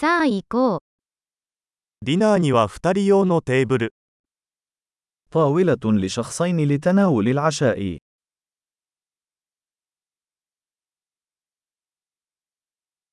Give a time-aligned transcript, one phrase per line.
[0.00, 0.80] さあ行こう。
[2.00, 3.92] ディナーには2人用のテーブル。
[5.30, 7.98] طاولة لشخصين لتناول العشاء.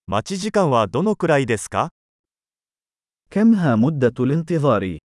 [0.05, 1.89] 待ち時間はどのくらいですか
[3.29, 4.99] كمها مدة الانتظار؟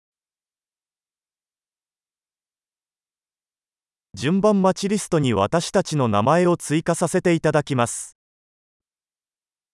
[4.12, 8.18] 順番待ちリストに私たちの名前を追加させていただきます。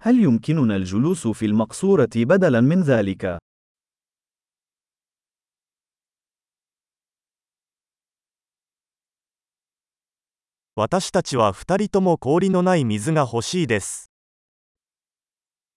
[0.00, 3.38] هل يمكننا الجلوس في المقصورة بدلاً من ذلك؟
[10.76, 14.10] 私たちは2人とも氷のない水が欲しいです。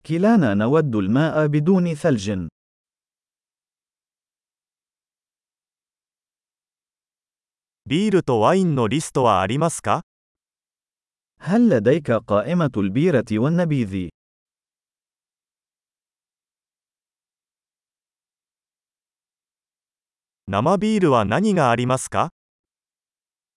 [0.03, 2.47] كلانا نود الماء بدون ثلج.
[7.86, 10.02] ビールとワインのリストはありますか
[11.41, 14.09] هل لديك قائمة البيرة والنبيذ؟
[20.50, 22.30] 生ビールは何がありますか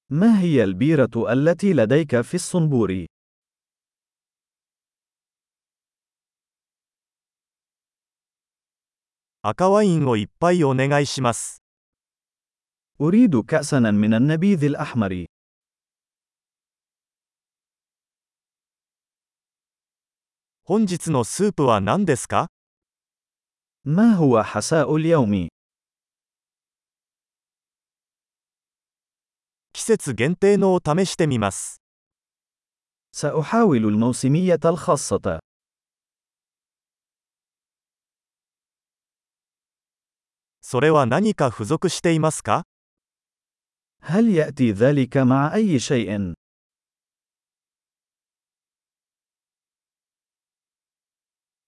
[0.09, 3.07] ما هي البيرة التي لديك في الصنبور؟
[9.43, 11.63] 赤ワインをいっぱいお願いします。
[13.01, 15.27] أريد كأساً من النبيذ الأحمر.
[20.71, 22.47] 本日のスープは何ですか
[23.85, 25.49] ما هو حساء اليوم؟
[29.73, 31.83] 季節限定のを試してみます。
[33.13, 35.41] سأحاول الموسمية الخاصة.
[40.61, 42.63] それは何か付属していますか
[44.03, 46.35] هل يأتي ذلك مع أي شيء؟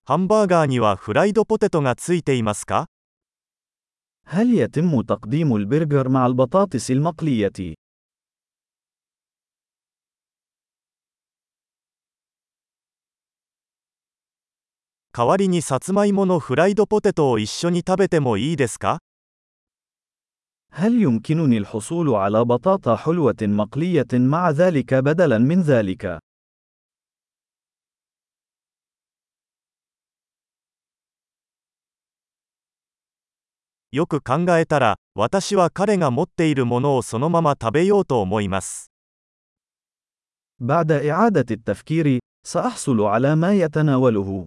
[0.06, 2.86] ハンバーガーにはフライドポテトがついていますか
[4.26, 7.74] هل يتم تقديم البرجر مع البطاطس المقلية؟
[15.12, 18.98] 代わりにさつまいものフライドポテトを一緒に食べてもいいですか
[20.72, 26.18] هل يمكنني الحصول على بطاطا حلوة مقلية مع ذلك بدلاً من ذلك؟
[33.96, 38.90] よく考えたら、私は彼が持っているものをそのまま食べようと思います。
[40.60, 44.46] بعد إعادة التفكير، سأحصل على ما يتناوله.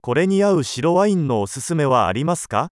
[0.00, 2.68] これに合う白ワインのおすすめはありますか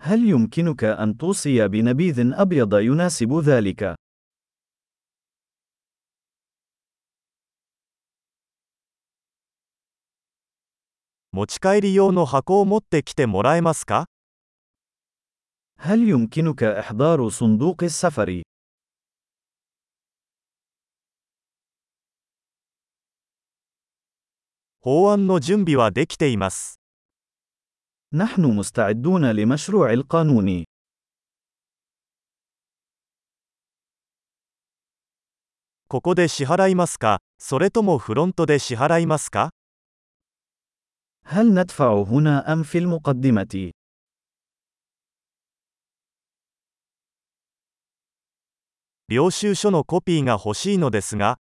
[0.00, 3.94] هل يمكنك أن توصي بنبيذ أبيض يناسب ذلك؟
[11.38, 14.06] 持ち帰り用の箱を持ってきてもらえますか
[15.78, 18.42] هل يمكنك إحضار صندوق السفر؟
[24.80, 26.78] 法案の準備はできています。
[28.12, 30.64] نحن مستعدون لمشروع القانون.
[35.88, 39.50] ここで支払いますかそれともフロントで支払いますか
[41.28, 43.72] هل ندفع هنا أم في المقدمة؟
[49.08, 51.36] 領収書のコピーが欲しいのですが、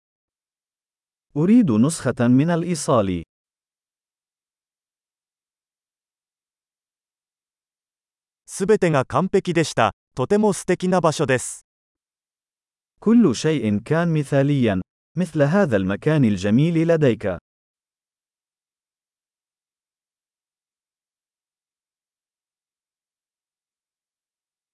[1.35, 3.23] أريد نسخة من الإيصال.
[8.45, 9.91] すべてが完璧でした。
[10.15, 11.65] とても素敵な場所です。
[12.99, 14.81] كل شيء كان مثاليا،
[15.15, 17.37] مثل هذا المكان الجميل لديك.